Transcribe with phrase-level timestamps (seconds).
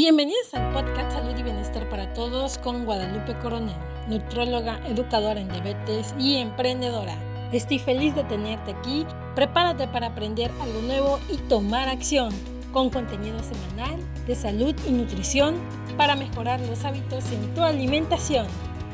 [0.00, 3.74] Bienvenidos al podcast Salud y Bienestar para Todos con Guadalupe Coronel,
[4.06, 7.16] nutróloga, educadora en diabetes y emprendedora.
[7.52, 9.04] Estoy feliz de tenerte aquí.
[9.34, 12.32] Prepárate para aprender algo nuevo y tomar acción
[12.72, 15.56] con contenido semanal de salud y nutrición
[15.96, 18.46] para mejorar los hábitos en tu alimentación.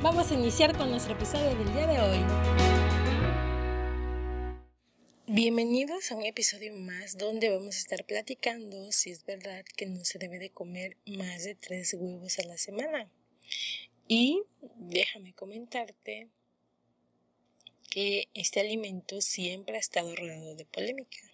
[0.02, 2.93] Vamos a iniciar con nuestro episodio del día de hoy.
[5.26, 10.04] Bienvenidos a un episodio más donde vamos a estar platicando si es verdad que no
[10.04, 13.10] se debe de comer más de tres huevos a la semana.
[14.06, 14.42] Y
[14.76, 16.28] déjame comentarte
[17.88, 21.32] que este alimento siempre ha estado rodeado de polémica.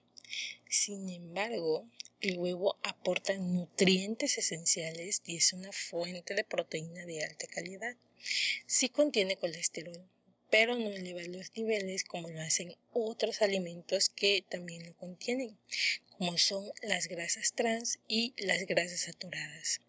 [0.68, 1.84] Sin embargo,
[2.20, 7.96] el huevo aporta nutrientes esenciales y es una fuente de proteína de alta calidad.
[8.66, 10.08] Sí contiene colesterol,
[10.50, 15.56] pero no eleva los niveles como lo hacen otros alimentos que también lo contienen,
[16.18, 19.80] como son las grasas trans y las grasas saturadas.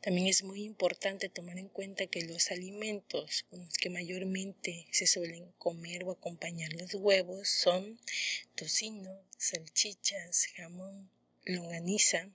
[0.00, 5.06] También es muy importante tomar en cuenta que los alimentos con los que mayormente se
[5.06, 8.00] suelen comer o acompañar los huevos son
[8.54, 11.10] tocino, salchichas, jamón,
[11.44, 12.30] longaniza,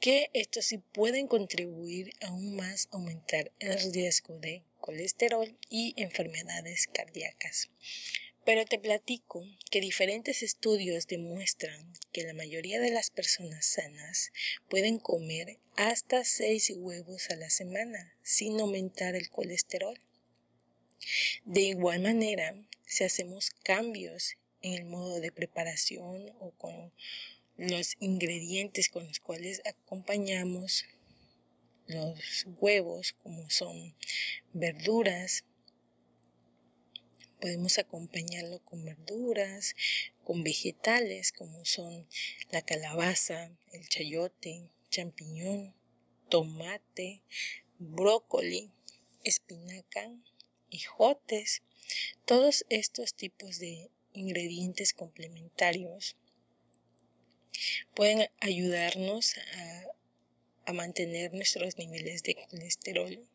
[0.00, 6.88] que estos sí pueden contribuir aún más a aumentar el riesgo de colesterol y enfermedades
[6.92, 7.70] cardíacas.
[8.44, 14.30] Pero te platico que diferentes estudios demuestran que la mayoría de las personas sanas
[14.68, 19.98] pueden comer hasta 6 huevos a la semana sin aumentar el colesterol.
[21.46, 26.92] De igual manera, si hacemos cambios en el modo de preparación o con
[27.56, 30.84] los ingredientes con los cuales acompañamos
[31.86, 33.94] los huevos, como son
[34.52, 35.44] verduras.
[37.40, 39.74] Podemos acompañarlo con verduras,
[40.24, 42.06] con vegetales, como son
[42.50, 45.74] la calabaza, el chayote, champiñón,
[46.28, 47.22] tomate,
[47.78, 48.70] brócoli,
[49.24, 50.10] espinaca,
[50.70, 51.62] hijotes.
[52.24, 56.16] Todos estos tipos de ingredientes complementarios
[57.94, 59.84] pueden ayudarnos a
[60.66, 63.26] a mantener nuestros niveles de colesterol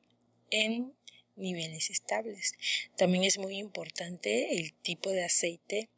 [0.50, 0.94] en
[1.35, 2.53] niveles estables.
[2.97, 5.89] También es muy importante el tipo de aceite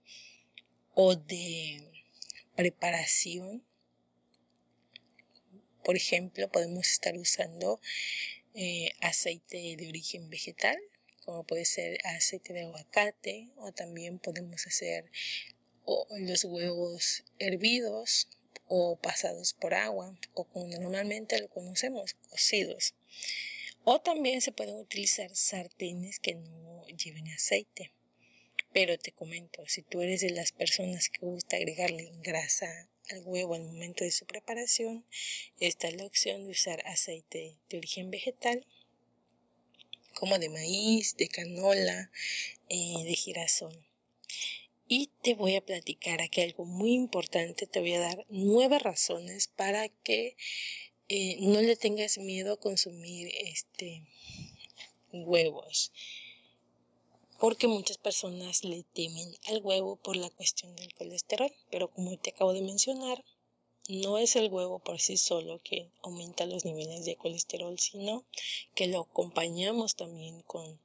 [0.93, 1.83] o de
[2.55, 3.63] preparación.
[5.83, 7.79] Por ejemplo, podemos estar usando
[8.53, 10.77] eh, aceite de origen vegetal,
[11.25, 15.11] como puede ser aceite de aguacate, o también podemos hacer
[16.19, 18.27] los huevos hervidos
[18.73, 22.95] o pasados por agua o como normalmente lo conocemos, cocidos.
[23.83, 27.91] O también se pueden utilizar sartenes que no lleven aceite.
[28.71, 33.55] Pero te comento, si tú eres de las personas que gusta agregarle grasa al huevo
[33.55, 35.05] al momento de su preparación,
[35.59, 38.65] esta es la opción de usar aceite de origen vegetal,
[40.13, 42.09] como de maíz, de canola,
[42.69, 43.90] eh, de girasol.
[45.21, 49.87] Te voy a platicar aquí algo muy importante, te voy a dar nueve razones para
[49.89, 50.35] que
[51.09, 54.03] eh, no le tengas miedo a consumir este
[55.13, 55.91] huevos.
[57.39, 61.51] Porque muchas personas le temen al huevo por la cuestión del colesterol.
[61.69, 63.23] Pero como te acabo de mencionar,
[63.89, 68.25] no es el huevo por sí solo que aumenta los niveles de colesterol, sino
[68.75, 70.79] que lo acompañamos también con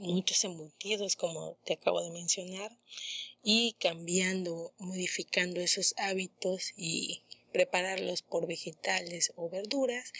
[0.00, 2.76] muchos embutidos como te acabo de mencionar
[3.42, 7.22] y cambiando, modificando esos hábitos y
[7.52, 10.12] prepararlos por vegetales o verduras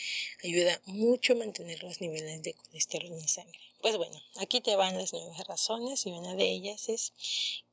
[0.43, 3.61] ayuda mucho a mantener los niveles de colesterol en sangre.
[3.81, 7.13] Pues bueno, aquí te van las nueve razones y una de ellas es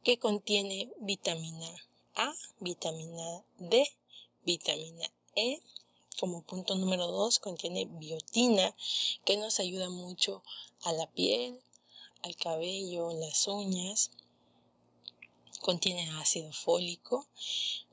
[0.04, 1.70] que contiene vitamina
[2.16, 3.90] A, vitamina D,
[4.46, 5.60] vitamina E.
[6.20, 8.76] Como punto número dos contiene biotina
[9.24, 10.44] que nos ayuda mucho
[10.82, 11.60] a la piel,
[12.24, 14.12] al cabello, las uñas.
[15.62, 17.28] Contiene ácido fólico,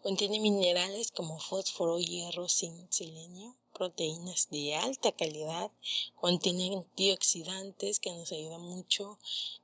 [0.02, 5.70] contiene minerales como fósforo, hierro, zinc, selenio, proteínas de alta calidad,
[6.14, 9.18] contiene antioxidantes que nos ayudan mucho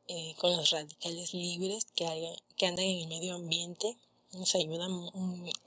[0.09, 3.97] eh, con los radicales libres que, andan en el medio ambiente.
[4.33, 5.11] Nos ayudan,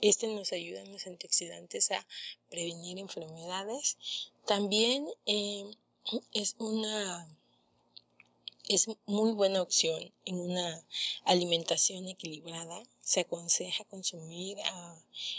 [0.02, 2.06] este nos ayuda los antioxidantes a
[2.50, 3.98] prevenir enfermedades.
[4.46, 5.66] También eh,
[6.34, 7.28] es una
[8.68, 10.86] es muy buena opción en una
[11.26, 12.84] alimentación equilibrada.
[13.02, 14.58] Se aconseja consumir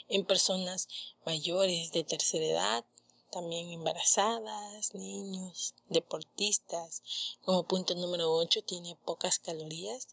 [0.09, 0.89] en personas
[1.25, 2.85] mayores de tercera edad,
[3.31, 7.03] también embarazadas, niños, deportistas.
[7.43, 10.09] Como punto número 8 tiene pocas calorías.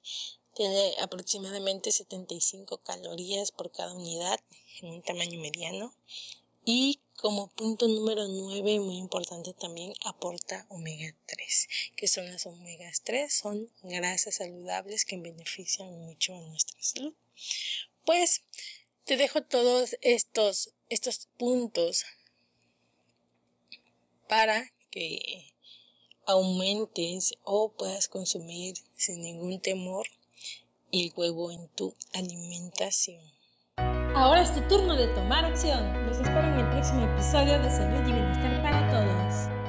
[0.56, 4.40] Tiene aproximadamente 75 calorías por cada unidad
[4.82, 5.94] en un tamaño mediano.
[6.64, 11.68] Y como punto número 9, muy importante también, aporta omega 3.
[11.96, 13.34] que son las omega 3?
[13.34, 17.14] Son grasas saludables que benefician mucho a nuestra salud.
[18.06, 18.44] Pues
[19.06, 22.06] te dejo todos estos, estos puntos
[24.28, 25.54] para que
[26.26, 30.08] aumentes o puedas consumir sin ningún temor
[30.92, 33.41] el huevo en tu alimentación.
[34.14, 35.80] Ahora es tu turno de tomar acción.
[36.06, 39.61] Los espero en el próximo episodio de Salud y Bienestar para Todos.